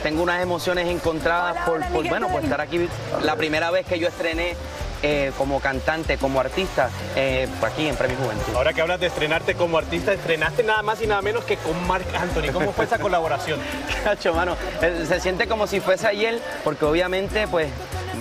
Tengo 0.04 0.22
unas 0.22 0.42
emociones 0.42 0.86
encontradas 0.88 1.56
por, 1.64 1.82
por, 1.86 2.06
bueno, 2.06 2.28
por 2.28 2.44
estar 2.44 2.60
aquí. 2.60 2.90
La 3.22 3.36
primera 3.36 3.70
vez 3.70 3.86
que 3.86 3.98
yo 3.98 4.06
estrené 4.06 4.54
eh, 5.02 5.32
como 5.38 5.60
cantante, 5.60 6.18
como 6.18 6.40
artista, 6.40 6.90
eh, 7.16 7.48
aquí 7.62 7.88
en 7.88 7.96
Premios 7.96 8.20
Juventud. 8.20 8.54
Ahora 8.54 8.74
que 8.74 8.82
hablas 8.82 9.00
de 9.00 9.06
estrenarte 9.06 9.54
como 9.54 9.78
artista, 9.78 10.12
estrenaste 10.12 10.62
nada 10.62 10.82
más 10.82 11.00
y 11.00 11.06
nada 11.06 11.22
menos 11.22 11.44
que 11.44 11.56
con 11.56 11.86
Marc 11.86 12.04
Anthony. 12.14 12.52
¿Cómo 12.52 12.74
fue 12.74 12.84
esa 12.84 12.98
colaboración? 12.98 13.58
Cacho, 14.04 14.34
mano, 14.34 14.58
eh, 14.82 15.06
se 15.08 15.20
siente 15.20 15.48
como 15.48 15.66
si 15.66 15.80
fuese 15.80 16.06
ayer, 16.06 16.38
porque 16.64 16.84
obviamente, 16.84 17.48
pues, 17.48 17.68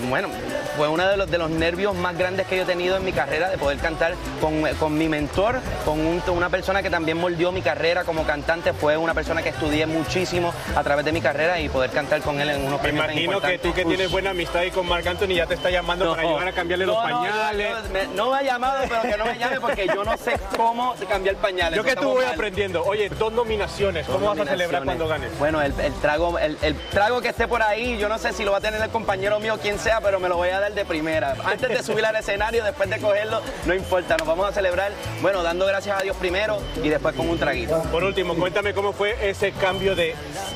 bueno, 0.08 0.30
fue 0.78 0.88
uno 0.88 1.08
de 1.08 1.18
los, 1.18 1.30
de 1.30 1.38
los 1.38 1.50
nervios 1.50 1.96
más 1.96 2.18
grandes 2.18 2.48
que 2.48 2.58
yo 2.58 2.64
he 2.64 2.66
tenido 2.66 2.98
en 2.98 3.06
mi 3.06 3.12
carrera, 3.12 3.50
de 3.50 3.58
poder 3.58 3.78
cantar 3.80 4.14
con, 4.42 4.64
con 4.80 4.98
mi 4.98 5.08
mentor, 5.08 5.60
con 5.86 6.00
un- 6.00 6.22
una 6.28 6.50
persona 6.50 6.82
que 6.82 6.90
también 6.90 7.18
moldeó 7.18 7.52
mi 7.52 7.62
carrera 7.62 8.04
como 8.04 8.24
cantante, 8.24 8.74
fue 8.74 8.98
una 8.98 9.14
persona 9.14 9.42
que 9.42 9.50
estudié 9.50 9.86
muchísimo 9.86 10.54
a 10.76 10.84
través 10.84 11.06
de 11.06 11.12
mi 11.12 11.22
carrera 11.22 11.60
y 11.60 11.70
poder 11.70 11.92
cantar 11.92 12.22
con 12.22 12.40
él 12.40 12.50
en 12.50 12.62
unos 12.66 12.74
Me 12.82 12.84
premios 12.90 13.06
tan 13.06 13.18
imagino 13.18 13.42
que 13.42 13.58
tú 13.60 13.74
que 13.74 13.86
tienes 13.86 14.10
buena 14.12 14.32
amistad 14.32 14.62
ahí 14.62 14.72
con 14.72 14.88
Marc 14.88 15.06
Anthony 15.06 15.36
ya 15.36 15.46
te 15.46 15.54
está 15.56 15.70
llamando 15.70 16.10
para 16.16 16.22
ayudar 16.28 16.48
a 16.48 16.52
cambiarle 16.52 16.86
los 16.86 16.96
No, 16.96 17.02
pañales. 17.04 17.90
me- 17.92 18.08
no 18.16 18.32
me 18.32 18.38
ha 18.38 18.42
llamado, 18.44 18.84
pero 18.90 19.02
que 19.04 19.18
no 19.18 19.26
me 19.26 19.38
llame 19.38 19.60
porque 19.60 19.88
yo 19.88 20.04
no 20.04 20.18
sé 20.18 20.34
cómo 20.58 20.96
cambiar 21.10 21.36
pañales. 21.36 21.78
Yo 21.78 21.84
que 21.84 21.96
tú 21.96 22.10
voy 22.10 22.24
mal. 22.26 22.34
aprendiendo. 22.34 22.84
Oye, 22.84 23.10
dos 23.10 23.32
nominaciones. 23.34 24.06
¿Cómo 24.08 24.28
vas 24.34 24.40
a 24.40 24.46
celebrar 24.46 24.84
cuando 24.84 25.08
ganes? 25.08 25.38
Bueno, 25.38 25.62
el, 25.62 25.74
el 25.80 25.94
trago, 26.02 26.38
el, 26.40 26.58
el 26.62 26.76
trago 26.90 27.22
que 27.22 27.30
esté 27.30 27.48
por 27.48 27.62
ahí, 27.62 27.98
yo 27.98 28.10
no 28.10 28.18
sé 28.18 28.34
si 28.34 28.44
lo 28.44 28.52
va 28.52 28.58
a 28.58 28.62
tener 28.62 28.82
el 28.82 28.90
compañero 28.90 29.40
mío, 29.40 29.58
quien 29.62 29.78
sea, 29.80 30.02
pero 30.02 30.20
me 30.20 30.30
lo 30.30 30.38
voy 30.38 30.50
a 30.50 30.60
de 30.72 30.86
primera. 30.86 31.36
Antes 31.44 31.70
de 31.70 31.84
subir 31.84 32.06
al 32.06 32.16
escenario, 32.16 32.64
después 32.64 32.90
de 32.90 33.00
cogerlo, 33.00 33.42
no 33.66 33.74
importa, 33.74 34.16
nos 34.18 34.28
vamos 34.28 34.48
a 34.48 34.54
celebrar, 34.54 34.94
bueno, 35.22 35.44
dando 35.44 35.66
gracias 35.66 36.00
a 36.00 36.02
Dios 36.02 36.16
primero 36.16 36.62
y 36.82 36.88
después 36.88 37.14
con 37.16 37.30
un 37.30 37.38
traguito. 37.38 37.82
Por 37.92 38.04
último, 38.04 38.36
cuéntame 38.36 38.74
cómo 38.74 38.94
fue 38.94 39.30
ese 39.30 39.52
cambio 39.52 39.96
de, 39.96 40.16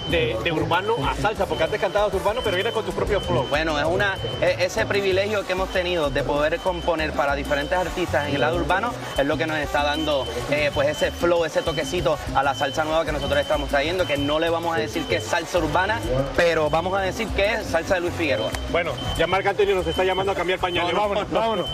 de- 0.09 0.37
de 0.43 0.51
urbano 0.51 0.95
a 1.07 1.15
salsa, 1.15 1.45
porque 1.45 1.63
antes 1.65 1.79
cantabas 1.79 2.13
urbano, 2.13 2.41
pero 2.43 2.55
vienes 2.55 2.73
con 2.73 2.85
tu 2.85 2.91
propio 2.91 3.19
flow. 3.21 3.45
Bueno, 3.49 3.77
es 3.79 3.85
una 3.85 4.15
e- 4.41 4.55
ese 4.65 4.85
privilegio 4.85 5.45
que 5.45 5.53
hemos 5.53 5.69
tenido 5.69 6.09
de 6.09 6.23
poder 6.23 6.59
componer 6.59 7.11
para 7.11 7.35
diferentes 7.35 7.77
artistas 7.77 8.27
en 8.27 8.35
el 8.35 8.41
lado 8.41 8.57
urbano 8.57 8.93
es 9.17 9.25
lo 9.25 9.37
que 9.37 9.45
nos 9.47 9.57
está 9.57 9.83
dando 9.83 10.25
eh, 10.51 10.71
pues 10.73 10.87
ese 10.89 11.11
flow, 11.11 11.45
ese 11.45 11.61
toquecito 11.61 12.17
a 12.35 12.43
la 12.43 12.53
salsa 12.53 12.83
nueva 12.83 13.05
que 13.05 13.11
nosotros 13.11 13.39
estamos 13.39 13.69
trayendo, 13.69 14.05
que 14.05 14.17
no 14.17 14.39
le 14.39 14.49
vamos 14.49 14.75
a 14.75 14.79
decir 14.79 15.03
que 15.05 15.17
es 15.17 15.23
salsa 15.25 15.57
urbana, 15.59 15.99
pero 16.35 16.69
vamos 16.69 16.97
a 16.97 17.01
decir 17.01 17.27
que 17.29 17.53
es 17.53 17.65
salsa 17.67 17.95
de 17.95 18.01
Luis 18.01 18.13
Figueroa. 18.13 18.49
Bueno, 18.71 18.91
ya 19.17 19.27
Marc 19.27 19.45
Anthony 19.45 19.75
nos 19.75 19.87
está 19.87 20.03
llamando 20.03 20.31
a 20.31 20.35
cambiar 20.35 20.59
pañales. 20.59 20.93
No, 20.93 21.01
no, 21.01 21.09
vámonos, 21.09 21.29
no, 21.29 21.39
vámonos. 21.39 21.65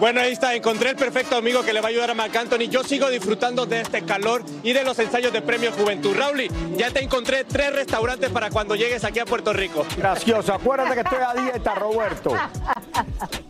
Bueno, 0.00 0.22
ahí 0.22 0.32
está, 0.32 0.54
encontré 0.54 0.88
el 0.88 0.96
perfecto 0.96 1.36
amigo 1.36 1.62
que 1.62 1.74
le 1.74 1.82
va 1.82 1.88
a 1.88 1.90
ayudar 1.90 2.10
a 2.10 2.14
Marc 2.14 2.34
Anthony. 2.34 2.70
Yo 2.70 2.82
sigo 2.82 3.10
disfrutando 3.10 3.66
de 3.66 3.82
este 3.82 4.02
calor 4.02 4.42
y 4.62 4.72
de 4.72 4.82
los 4.82 4.98
ensayos 4.98 5.30
de 5.30 5.42
Premio 5.42 5.72
Juventud. 5.72 6.16
Rauli, 6.16 6.50
ya 6.74 6.90
te 6.90 7.04
encontré 7.04 7.44
tres 7.44 7.70
restaurantes 7.74 8.30
para 8.30 8.48
cuando 8.48 8.74
llegues 8.74 9.04
aquí 9.04 9.18
a 9.18 9.26
Puerto 9.26 9.52
Rico. 9.52 9.84
Gracioso. 9.98 10.54
Acuérdate 10.54 10.94
que 10.94 11.00
estoy 11.00 11.18
a 11.18 11.42
dieta, 11.42 11.74
Roberto. 11.74 12.32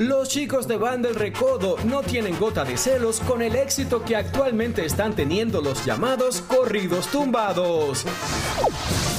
Los 0.00 0.30
chicos 0.30 0.66
de 0.66 0.78
Banda 0.78 1.10
El 1.10 1.14
Recodo 1.14 1.76
no 1.84 2.02
tienen 2.02 2.38
gota 2.38 2.64
de 2.64 2.78
celos 2.78 3.20
con 3.20 3.42
el 3.42 3.54
éxito 3.54 4.02
que 4.02 4.16
actualmente 4.16 4.86
están 4.86 5.14
teniendo 5.14 5.60
los 5.60 5.84
llamados 5.84 6.40
corridos 6.40 7.08
tumbados. 7.08 8.06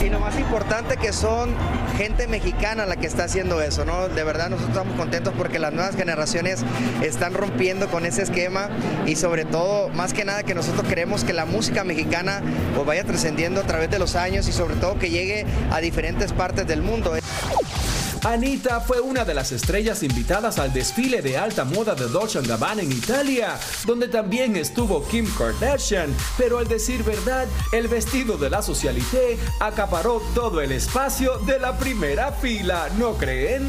Y 0.03 0.09
lo 0.09 0.19
más 0.19 0.39
importante 0.39 0.97
que 0.97 1.13
son 1.13 1.53
gente 1.97 2.27
mexicana 2.27 2.87
la 2.87 2.95
que 2.95 3.05
está 3.05 3.25
haciendo 3.25 3.61
eso, 3.61 3.85
¿no? 3.85 4.09
De 4.09 4.23
verdad 4.23 4.49
nosotros 4.49 4.75
estamos 4.75 4.97
contentos 4.97 5.35
porque 5.37 5.59
las 5.59 5.71
nuevas 5.71 5.95
generaciones 5.95 6.63
están 7.03 7.35
rompiendo 7.35 7.87
con 7.89 8.07
ese 8.07 8.23
esquema 8.23 8.67
y 9.05 9.17
sobre 9.17 9.45
todo, 9.45 9.89
más 9.89 10.13
que 10.13 10.25
nada 10.25 10.41
que 10.41 10.55
nosotros 10.55 10.87
queremos 10.87 11.23
que 11.23 11.33
la 11.33 11.45
música 11.45 11.83
mexicana 11.83 12.41
pues 12.73 12.87
vaya 12.87 13.03
trascendiendo 13.03 13.61
a 13.61 13.65
través 13.65 13.91
de 13.91 13.99
los 13.99 14.15
años 14.15 14.47
y 14.47 14.51
sobre 14.51 14.73
todo 14.77 14.97
que 14.97 15.11
llegue 15.11 15.45
a 15.69 15.79
diferentes 15.79 16.33
partes 16.33 16.65
del 16.65 16.81
mundo. 16.81 17.13
Anita 18.23 18.79
fue 18.79 19.01
una 19.01 19.25
de 19.25 19.33
las 19.33 19.51
estrellas 19.51 20.03
invitadas 20.03 20.59
al 20.59 20.71
desfile 20.71 21.23
de 21.23 21.39
alta 21.39 21.65
moda 21.65 21.95
de 21.95 22.07
Dolce 22.07 22.39
Gabbana 22.41 22.83
en 22.83 22.91
Italia, 22.91 23.59
donde 23.85 24.07
también 24.07 24.55
estuvo 24.55 25.03
Kim 25.07 25.25
Kardashian, 25.35 26.15
pero 26.37 26.59
al 26.59 26.67
decir 26.67 27.03
verdad, 27.03 27.47
el 27.71 27.87
vestido 27.87 28.37
de 28.37 28.51
la 28.51 28.61
socialité 28.61 29.39
acaparó 29.59 30.21
todo 30.35 30.61
el 30.61 30.71
espacio 30.71 31.39
de 31.39 31.57
la 31.57 31.77
primera 31.79 32.31
fila, 32.31 32.89
¿no 32.99 33.13
creen? 33.15 33.67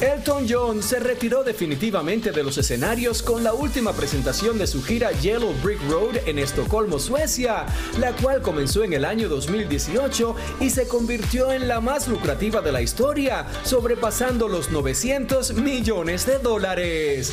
Elton 0.00 0.46
John 0.46 0.82
se 0.82 1.00
retiró 1.00 1.42
definitivamente 1.42 2.30
de 2.30 2.42
los 2.42 2.58
escenarios 2.58 3.22
con 3.22 3.42
la 3.42 3.54
última 3.54 3.94
presentación 3.94 4.58
de 4.58 4.66
su 4.66 4.82
gira 4.82 5.10
Yellow 5.10 5.54
Brick 5.62 5.80
Road 5.88 6.18
en 6.26 6.38
Estocolmo, 6.38 6.98
Suecia, 6.98 7.64
la 7.98 8.12
cual 8.12 8.42
comenzó 8.42 8.84
en 8.84 8.92
el 8.92 9.06
año 9.06 9.30
2018 9.30 10.36
y 10.60 10.68
se 10.68 10.86
convirtió 10.86 11.50
en 11.50 11.66
la 11.66 11.80
más 11.80 12.08
lucrativa 12.08 12.60
de 12.60 12.72
la 12.72 12.82
historia, 12.82 13.35
sobrepasando 13.64 14.48
los 14.48 14.70
900 14.70 15.54
millones 15.54 16.24
de 16.24 16.38
dólares. 16.38 17.32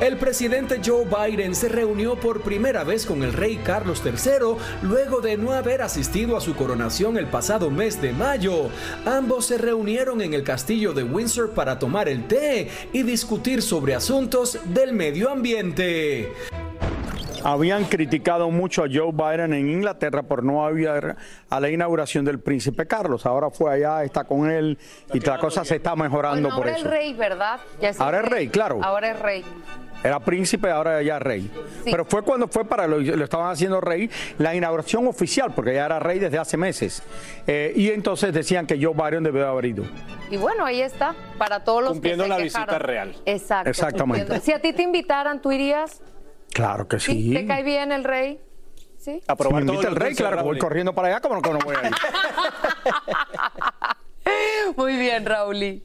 El 0.00 0.16
presidente 0.16 0.80
Joe 0.84 1.04
Biden 1.04 1.54
se 1.54 1.68
reunió 1.68 2.16
por 2.16 2.42
primera 2.42 2.82
vez 2.82 3.06
con 3.06 3.22
el 3.22 3.32
rey 3.32 3.58
Carlos 3.58 4.02
III 4.04 4.56
luego 4.82 5.20
de 5.20 5.36
no 5.36 5.52
haber 5.52 5.80
asistido 5.80 6.36
a 6.36 6.40
su 6.40 6.56
coronación 6.56 7.16
el 7.16 7.26
pasado 7.26 7.70
mes 7.70 8.02
de 8.02 8.12
mayo. 8.12 8.68
Ambos 9.04 9.46
se 9.46 9.58
reunieron 9.58 10.20
en 10.20 10.34
el 10.34 10.42
castillo 10.42 10.92
de 10.92 11.04
Windsor 11.04 11.50
para 11.50 11.78
tomar 11.78 12.08
el 12.08 12.26
té 12.26 12.68
y 12.92 13.04
discutir 13.04 13.62
sobre 13.62 13.94
asuntos 13.94 14.58
del 14.64 14.92
medio 14.92 15.30
ambiente. 15.30 16.32
Habían 17.44 17.84
criticado 17.84 18.50
mucho 18.50 18.84
a 18.84 18.88
Joe 18.92 19.12
Biden 19.12 19.52
en 19.52 19.68
Inglaterra 19.68 20.22
por 20.22 20.44
no 20.44 20.64
haber 20.64 21.16
a 21.50 21.60
la 21.60 21.70
inauguración 21.70 22.24
del 22.24 22.40
príncipe 22.40 22.86
Carlos. 22.86 23.26
Ahora 23.26 23.50
fue 23.50 23.72
allá, 23.72 24.04
está 24.04 24.24
con 24.24 24.50
él 24.50 24.78
y 25.12 25.20
la 25.20 25.38
cosa 25.38 25.64
se 25.64 25.76
está 25.76 25.96
mejorando 25.96 26.48
Bueno, 26.48 26.56
por 26.56 26.66
ahora 26.68 26.78
eso. 26.78 26.86
es 26.86 26.92
rey, 26.92 27.14
¿verdad? 27.14 27.60
Ya 27.80 27.92
Ahora 27.98 28.20
es 28.20 28.26
rey, 28.26 28.48
claro. 28.48 28.80
Ahora 28.82 29.10
es 29.10 29.18
rey. 29.18 29.44
Era 30.04 30.18
príncipe, 30.18 30.68
ahora 30.68 31.00
ya 31.02 31.18
rey. 31.20 31.42
Sí. 31.84 31.90
Pero 31.90 32.04
fue 32.04 32.22
cuando 32.22 32.48
fue 32.48 32.64
para 32.64 32.88
lo, 32.88 32.98
lo 32.98 33.24
estaban 33.24 33.52
haciendo 33.52 33.80
rey, 33.80 34.10
la 34.38 34.52
inauguración 34.54 35.06
oficial, 35.06 35.52
porque 35.54 35.74
ya 35.74 35.86
era 35.86 36.00
rey 36.00 36.18
desde 36.18 36.38
hace 36.38 36.56
meses. 36.56 37.02
Eh, 37.46 37.72
y 37.76 37.88
entonces 37.90 38.32
decían 38.34 38.66
que 38.66 38.82
Joe 38.84 38.94
Biden 38.94 39.22
debió 39.22 39.46
haber 39.46 39.66
ido. 39.66 39.84
Y 40.28 40.36
bueno, 40.38 40.64
ahí 40.64 40.80
está, 40.82 41.14
para 41.38 41.62
todos 41.62 41.82
los 41.82 41.92
Cumpliendo 41.92 42.24
que 42.24 42.30
se 42.30 42.36
la 42.36 42.42
visita 42.42 42.78
real. 42.78 43.14
Exacto. 43.26 43.70
Exactamente. 43.70 44.26
cumpliendo. 44.26 44.44
Si 44.44 44.52
a 44.52 44.60
ti 44.60 44.72
te 44.72 44.82
invitaran, 44.82 45.40
¿tú 45.40 45.52
irías? 45.52 46.02
Claro 46.52 46.88
que 46.88 47.00
sí. 47.00 47.32
¿Te 47.32 47.46
cae 47.46 47.62
bien 47.62 47.92
el 47.92 48.04
rey? 48.04 48.38
¿Sí? 48.98 49.20
Si 49.20 49.52
me 49.52 49.60
invita 49.60 49.88
el 49.88 49.96
rey, 49.96 50.14
claro, 50.14 50.36
que 50.36 50.42
voy 50.44 50.58
corriendo 50.58 50.94
para 50.94 51.08
allá, 51.08 51.20
como 51.20 51.40
no, 51.40 51.58
voy 51.58 51.76
a 51.76 51.88
ir. 51.88 51.94
Muy 54.76 54.96
bien, 54.96 55.26
Raúl. 55.26 55.82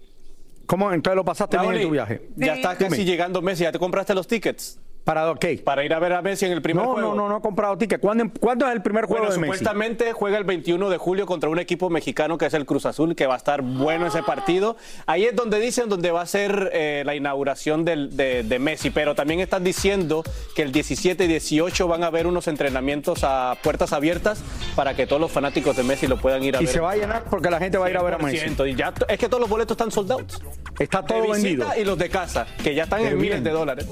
¿Cómo 0.67 0.91
entonces 0.91 1.15
lo 1.15 1.25
pasaste 1.25 1.57
bien 1.57 1.75
en 1.75 1.81
tu 1.81 1.89
viaje? 1.89 2.29
Ya 2.35 2.55
está 2.55 2.75
casi 2.75 2.97
Dime. 2.97 3.05
llegando 3.05 3.41
Messi. 3.41 3.63
¿Ya 3.63 3.71
te 3.71 3.79
compraste 3.79 4.13
los 4.13 4.27
tickets? 4.27 4.79
¿Para 5.07 5.33
qué? 5.35 5.57
Para 5.63 5.85
ir 5.85 5.93
a 5.93 5.99
ver 5.99 6.11
a 6.11 6.21
Messi 6.21 6.47
en 6.47 6.51
el 6.51 6.61
primer 6.61 6.83
No, 6.83 6.91
juego. 6.91 7.09
no, 7.11 7.15
no, 7.15 7.29
no 7.29 7.37
he 7.37 7.41
comprado 7.41 7.77
ticket. 7.77 8.01
¿Cuándo, 8.01 8.25
cuándo 8.41 8.67
es 8.67 8.73
el 8.73 8.81
primer 8.81 9.05
juego 9.05 9.21
Bueno, 9.23 9.33
de 9.33 9.39
Messi? 9.39 9.53
supuestamente 9.53 10.11
juega 10.11 10.37
el 10.37 10.43
21 10.43 10.89
de 10.89 10.97
julio 10.97 11.25
contra 11.25 11.49
un 11.49 11.59
equipo 11.59 11.89
mexicano 11.89 12.37
que 12.37 12.45
es 12.47 12.53
el 12.53 12.65
Cruz 12.65 12.85
Azul, 12.85 13.15
que 13.15 13.25
va 13.25 13.35
a 13.35 13.37
estar 13.37 13.61
bueno 13.61 14.07
ese 14.07 14.21
partido. 14.21 14.75
Ahí 15.05 15.23
es 15.23 15.33
donde 15.33 15.61
dicen 15.61 15.87
donde 15.87 16.11
va 16.11 16.23
a 16.23 16.25
ser 16.25 16.71
eh, 16.73 17.03
la 17.05 17.15
inauguración 17.15 17.85
del- 17.85 18.17
de, 18.17 18.43
de 18.43 18.59
Messi, 18.59 18.89
pero 18.89 19.15
también 19.15 19.39
están 19.39 19.63
diciendo 19.63 20.23
que 20.57 20.63
el 20.63 20.73
17 20.73 21.23
y 21.23 21.27
18 21.27 21.87
van 21.87 22.03
a 22.03 22.07
haber 22.07 22.27
unos 22.27 22.49
entrenamientos 22.49 23.23
a 23.23 23.55
puertas 23.63 23.93
abiertas 23.93 24.43
para 24.75 24.93
que 24.93 25.07
todos 25.07 25.21
los 25.21 25.31
fanáticos 25.31 25.77
de 25.77 25.83
Messi 25.83 26.07
lo 26.07 26.17
puedan 26.17 26.43
ir 26.43 26.57
a 26.57 26.61
Y 26.61 26.65
ver. 26.65 26.73
se 26.73 26.81
va 26.81 26.91
a 26.91 26.95
llenar 26.97 27.23
porque 27.29 27.49
la 27.49 27.59
gente 27.59 27.77
va 27.77 27.85
a 27.85 27.89
ir 27.89 27.95
a 27.95 28.03
ver 28.03 28.15
a 28.15 28.17
Messi. 28.17 28.39
100%. 28.45 28.69
Y 28.69 28.75
ya, 28.75 28.93
es 29.07 29.17
que 29.17 29.29
todos 29.29 29.39
los 29.39 29.49
boletos 29.49 29.75
están 29.75 29.89
soldados. 29.89 30.41
Está 30.77 31.01
todo 31.05 31.21
de 31.21 31.27
visita 31.29 31.43
vendido. 31.69 31.81
Y 31.81 31.85
los 31.85 31.97
de 31.97 32.09
casa, 32.09 32.45
que 32.61 32.75
ya 32.75 32.83
están 32.83 32.99
Qué 33.03 33.07
en 33.07 33.17
miles 33.17 33.41
de 33.41 33.51
dólares. 33.51 33.87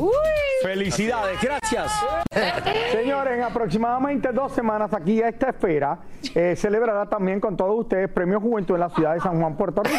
Felicidades, 1.06 1.42
gracias. 1.42 1.92
Señores, 2.92 3.38
en 3.38 3.44
aproximadamente 3.44 4.32
dos 4.32 4.52
semanas 4.54 4.92
aquí 4.92 5.22
a 5.22 5.30
esta 5.30 5.50
esfera 5.50 6.00
eh, 6.34 6.56
celebrará 6.56 7.08
también 7.08 7.40
con 7.40 7.56
todos 7.56 7.80
ustedes 7.80 8.10
Premio 8.10 8.40
Juventud 8.42 8.74
en 8.74 8.82
la 8.82 8.90
ciudad 8.90 9.14
de 9.14 9.20
San 9.20 9.40
Juan, 9.40 9.56
Puerto 9.56 9.84
Rico. 9.84 9.98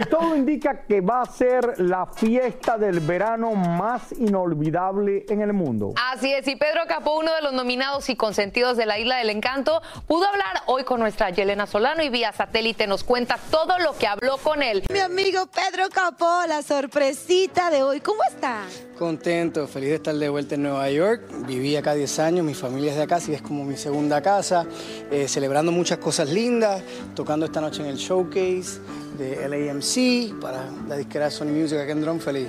Y 0.00 0.04
todo 0.06 0.34
indica 0.34 0.82
que 0.82 1.00
va 1.00 1.22
a 1.22 1.26
ser 1.26 1.78
la 1.78 2.06
fiesta 2.06 2.78
del 2.78 2.98
verano 2.98 3.52
más 3.52 4.12
inolvidable 4.12 5.24
en 5.28 5.40
el 5.40 5.52
mundo. 5.52 5.94
Así 6.12 6.32
es, 6.32 6.48
y 6.48 6.56
Pedro 6.56 6.80
Capó, 6.88 7.18
uno 7.18 7.32
de 7.32 7.42
los 7.42 7.52
nominados 7.52 8.08
y 8.10 8.16
consentidos 8.16 8.76
de 8.76 8.86
la 8.86 8.98
Isla 8.98 9.18
del 9.18 9.30
Encanto, 9.30 9.80
pudo 10.08 10.26
hablar 10.26 10.62
hoy 10.66 10.82
con 10.82 10.98
nuestra 10.98 11.30
Yelena 11.30 11.66
Solano 11.66 12.02
y 12.02 12.08
vía 12.08 12.32
satélite 12.32 12.88
nos 12.88 13.04
cuenta 13.04 13.38
todo 13.50 13.78
lo 13.78 13.96
que 13.96 14.08
habló 14.08 14.36
con 14.38 14.62
él. 14.62 14.82
Mi 14.92 14.98
amigo 14.98 15.46
Pedro 15.46 15.88
Capó, 15.90 16.42
la 16.48 16.62
sorpresita 16.62 17.70
de 17.70 17.84
hoy. 17.84 18.00
¿Cómo 18.00 18.20
está? 18.24 18.64
Contento, 19.00 19.66
feliz 19.66 19.88
de 19.88 19.94
estar 19.94 20.14
de 20.14 20.28
vuelta 20.28 20.56
en 20.56 20.62
Nueva 20.64 20.90
York. 20.90 21.22
Viví 21.46 21.74
acá 21.74 21.94
10 21.94 22.18
años, 22.18 22.44
mi 22.44 22.52
familia 22.52 22.90
es 22.90 22.98
de 22.98 23.04
acá, 23.04 23.16
así 23.16 23.28
que 23.30 23.36
es 23.36 23.42
como 23.42 23.64
mi 23.64 23.78
segunda 23.78 24.20
casa. 24.20 24.66
Eh, 25.10 25.26
celebrando 25.26 25.72
muchas 25.72 25.96
cosas 25.96 26.28
lindas, 26.28 26.82
tocando 27.14 27.46
esta 27.46 27.62
noche 27.62 27.80
en 27.80 27.88
el 27.88 27.96
showcase 27.96 28.78
de 29.16 29.48
LAMC 29.48 30.38
para 30.38 30.68
la 30.86 30.98
disquera 30.98 31.30
Sony 31.30 31.46
Music 31.46 31.78
aquí 31.78 31.92
en 31.92 32.02
Drum, 32.02 32.18
feliz. 32.18 32.48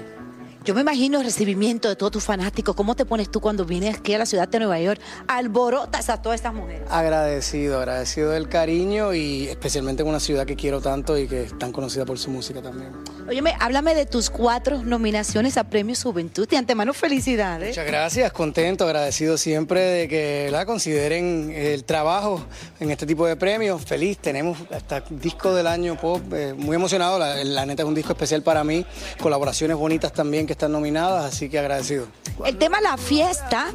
Yo 0.63 0.75
me 0.75 0.81
imagino 0.81 1.17
el 1.17 1.25
recibimiento 1.25 1.89
de 1.89 1.95
todos 1.95 2.11
tus 2.11 2.23
fanáticos. 2.23 2.75
¿Cómo 2.75 2.95
te 2.95 3.03
pones 3.03 3.31
tú 3.31 3.41
cuando 3.41 3.65
vienes 3.65 3.97
aquí 3.97 4.13
a 4.13 4.19
la 4.19 4.27
ciudad 4.27 4.47
de 4.47 4.59
Nueva 4.59 4.79
York? 4.79 5.01
Alborotas 5.27 6.11
a 6.11 6.21
todas 6.21 6.35
estas 6.35 6.53
mujeres. 6.53 6.83
Agradecido, 6.87 7.79
agradecido 7.79 8.29
del 8.29 8.47
cariño 8.47 9.15
y 9.15 9.47
especialmente 9.47 10.03
en 10.03 10.09
una 10.09 10.19
ciudad 10.19 10.45
que 10.45 10.55
quiero 10.55 10.79
tanto 10.79 11.17
y 11.17 11.27
que 11.27 11.45
es 11.45 11.57
tan 11.57 11.71
conocida 11.71 12.05
por 12.05 12.19
su 12.19 12.29
música 12.29 12.61
también. 12.61 12.91
Óyeme, 13.27 13.55
háblame 13.59 13.95
de 13.95 14.05
tus 14.05 14.29
cuatro 14.29 14.83
nominaciones 14.83 15.57
a 15.57 15.63
Premio 15.63 15.95
Juventud. 15.95 16.47
De 16.47 16.57
antemano, 16.57 16.93
felicidades. 16.93 17.69
Muchas 17.69 17.87
gracias, 17.87 18.31
contento, 18.31 18.85
agradecido 18.85 19.39
siempre 19.39 19.81
de 19.81 20.07
que 20.07 20.49
la 20.51 20.67
consideren 20.67 21.51
el 21.55 21.85
trabajo 21.85 22.45
en 22.79 22.91
este 22.91 23.07
tipo 23.07 23.25
de 23.25 23.35
premios. 23.35 23.83
Feliz, 23.83 24.19
tenemos 24.19 24.59
hasta 24.69 25.03
disco 25.09 25.55
del 25.55 25.65
año 25.65 25.97
pop, 25.99 26.21
eh, 26.33 26.53
muy 26.55 26.75
emocionado, 26.75 27.17
la, 27.17 27.43
la 27.43 27.65
neta 27.65 27.81
es 27.81 27.89
un 27.89 27.95
disco 27.95 28.11
especial 28.13 28.43
para 28.43 28.63
mí, 28.63 28.85
colaboraciones 29.19 29.75
bonitas 29.75 30.13
también 30.13 30.50
que 30.51 30.53
están 30.53 30.73
nominadas, 30.73 31.33
así 31.33 31.47
que 31.47 31.57
agradecido. 31.57 32.07
El 32.45 32.57
tema 32.57 32.81
La 32.81 32.97
Fiesta 32.97 33.67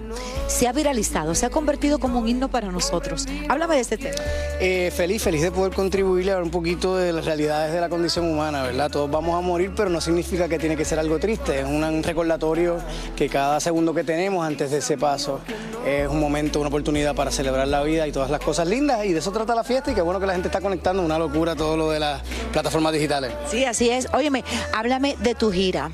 se 0.47 0.69
ha 0.69 0.73
viralizado, 0.75 1.35
se 1.35 1.47
ha 1.47 1.49
convertido 1.49 1.99
como 1.99 2.19
un 2.19 2.29
himno 2.29 2.51
para 2.51 2.71
nosotros. 2.71 3.25
Háblame 3.49 3.77
de 3.77 3.81
este 3.81 3.97
tema. 3.97 4.17
Eh, 4.61 4.93
feliz, 4.95 5.23
feliz 5.23 5.41
de 5.41 5.51
poder 5.51 5.73
contribuirle 5.73 6.33
a 6.33 6.35
ver 6.35 6.45
un 6.45 6.51
poquito 6.51 6.99
de 6.99 7.15
las 7.15 7.25
realidades 7.25 7.73
de 7.73 7.81
la 7.81 7.89
condición 7.89 8.31
humana, 8.31 8.63
¿verdad? 8.63 8.91
Todos 8.91 9.11
vamos 9.11 9.39
a 9.39 9.41
morir, 9.41 9.73
pero 9.75 9.89
no 9.89 10.03
significa 10.03 10.51
que 10.51 10.59
tiene 10.59 10.77
que 10.77 10.85
ser 10.85 10.99
algo 10.99 11.19
triste. 11.19 11.61
Es 11.61 11.65
un 11.65 12.03
recordatorio 12.03 12.77
que 13.17 13.31
cada 13.31 13.59
segundo 13.59 13.95
que 13.95 14.05
tenemos 14.05 14.47
antes 14.47 14.71
de 14.71 14.79
ese 14.79 14.99
paso 14.99 15.41
es 15.87 16.07
un 16.07 16.21
momento, 16.21 16.61
una 16.61 16.69
oportunidad 16.69 17.15
para 17.15 17.31
celebrar 17.31 17.69
la 17.69 17.83
vida 17.85 18.07
y 18.07 18.13
todas 18.13 18.29
las 18.31 18.41
cosas 18.41 18.69
lindas. 18.69 19.03
Y 19.07 19.15
de 19.15 19.21
eso 19.21 19.33
trata 19.33 19.55
la 19.55 19.65
fiesta 19.65 19.93
y 19.93 19.95
qué 19.95 20.03
bueno 20.03 20.21
que 20.21 20.27
la 20.27 20.35
gente 20.35 20.49
está 20.49 20.61
conectando. 20.61 21.03
Una 21.03 21.19
locura 21.19 21.57
todo 21.57 21.75
lo 21.79 21.91
de 21.91 22.01
las 22.01 22.21
plataformas 22.53 22.93
digitales. 22.93 23.33
Sí, 23.51 23.65
así 23.65 23.89
es. 23.89 24.09
Óyeme, 24.13 24.45
háblame 24.75 25.17
de 25.21 25.35
tu 25.35 25.51
gira. 25.51 25.91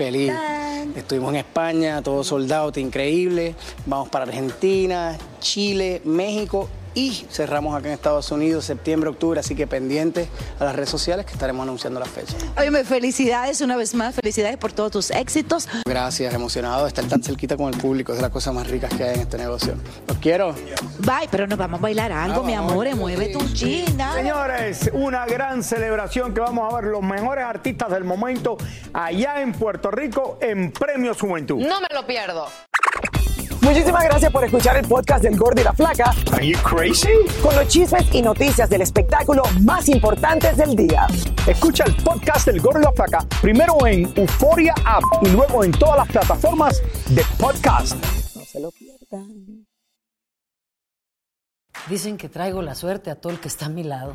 Feliz. 0.00 0.32
Estuvimos 0.96 1.28
en 1.34 1.40
España, 1.40 2.00
todo 2.00 2.24
soldado, 2.24 2.72
increíble. 2.80 3.54
Vamos 3.84 4.08
para 4.08 4.24
Argentina, 4.24 5.18
Chile, 5.40 6.00
México 6.06 6.70
y 6.94 7.26
cerramos 7.30 7.76
acá 7.76 7.88
en 7.88 7.94
Estados 7.94 8.30
Unidos 8.30 8.64
septiembre, 8.64 9.10
octubre, 9.10 9.40
así 9.40 9.54
que 9.54 9.66
pendientes 9.66 10.28
a 10.58 10.64
las 10.64 10.74
redes 10.74 10.90
sociales 10.90 11.26
que 11.26 11.32
estaremos 11.32 11.62
anunciando 11.62 12.00
las 12.00 12.08
fechas. 12.08 12.36
Óyeme, 12.56 12.84
felicidades 12.84 13.60
una 13.60 13.76
vez 13.76 13.94
más, 13.94 14.14
felicidades 14.14 14.56
por 14.56 14.72
todos 14.72 14.92
tus 14.92 15.10
éxitos. 15.10 15.68
Gracias, 15.84 16.32
emocionado 16.34 16.82
de 16.82 16.88
estar 16.88 17.04
tan 17.06 17.22
cerquita 17.22 17.56
con 17.56 17.72
el 17.72 17.80
público, 17.80 18.12
es 18.12 18.18
de 18.18 18.22
las 18.22 18.30
cosas 18.30 18.54
más 18.54 18.68
ricas 18.68 18.92
que 18.94 19.04
hay 19.04 19.14
en 19.14 19.20
este 19.20 19.38
negocio. 19.38 19.74
Los 20.06 20.18
quiero. 20.18 20.54
Bye, 21.00 21.28
pero 21.30 21.46
nos 21.46 21.58
vamos 21.58 21.78
a 21.80 21.82
bailar 21.82 22.12
algo, 22.12 22.42
mi 22.42 22.54
amor, 22.54 22.94
mueve 22.96 23.28
tu 23.28 23.40
china. 23.52 24.14
Señores, 24.14 24.90
una 24.92 25.26
gran 25.26 25.62
celebración 25.62 26.34
que 26.34 26.40
vamos 26.40 26.72
a 26.72 26.76
ver 26.76 26.84
los 26.84 27.02
mejores 27.02 27.44
artistas 27.44 27.90
del 27.90 28.04
momento 28.04 28.56
allá 28.92 29.40
en 29.40 29.52
Puerto 29.52 29.90
Rico 29.90 30.38
en 30.40 30.72
Premios 30.72 31.20
Juventud. 31.20 31.58
No 31.58 31.80
me 31.80 31.88
lo 31.92 32.06
pierdo. 32.06 32.46
Muchísimas 33.62 34.04
gracias 34.04 34.32
por 34.32 34.42
escuchar 34.44 34.76
el 34.78 34.86
podcast 34.86 35.22
del 35.22 35.36
Gordo 35.36 35.60
y 35.60 35.64
la 35.64 35.72
Flaca. 35.72 36.14
Are 36.32 36.46
you 36.46 36.58
crazy? 36.62 37.08
Con 37.42 37.54
los 37.54 37.68
chismes 37.68 38.06
y 38.12 38.22
noticias 38.22 38.70
del 38.70 38.80
espectáculo 38.80 39.42
más 39.60 39.88
importantes 39.88 40.56
del 40.56 40.74
día. 40.74 41.06
Escucha 41.46 41.84
el 41.84 41.94
podcast 41.96 42.46
del 42.46 42.60
Gordo 42.60 42.80
y 42.80 42.84
la 42.84 42.92
Flaca 42.92 43.18
primero 43.42 43.86
en 43.86 44.10
Euforia 44.16 44.74
App 44.84 45.02
y 45.22 45.28
luego 45.28 45.62
en 45.62 45.72
todas 45.72 45.98
las 45.98 46.08
plataformas 46.08 46.82
de 47.10 47.22
podcast. 47.38 47.96
No 48.34 48.44
se 48.44 48.60
lo 48.60 48.70
pierdan. 48.70 49.66
Dicen 51.88 52.16
que 52.16 52.28
traigo 52.28 52.62
la 52.62 52.74
suerte 52.74 53.10
a 53.10 53.16
todo 53.16 53.32
el 53.32 53.40
que 53.40 53.48
está 53.48 53.66
a 53.66 53.70
mi 53.70 53.82
lado. 53.82 54.14